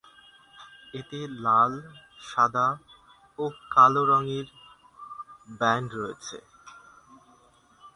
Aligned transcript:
এতে 0.99 1.19
লাল, 1.43 1.73
সাদা 2.29 2.67
ও 3.39 3.43
কালো 3.73 4.03
রঙের 4.11 4.47
ব্যান্ড 5.59 5.89
রয়েছে। 5.95 6.37